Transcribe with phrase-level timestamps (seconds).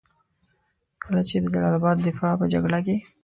[1.03, 2.97] کله چې د جلال اباد د دفاع په جګړه کې.